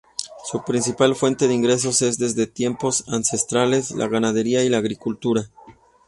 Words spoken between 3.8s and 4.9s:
la ganadería y la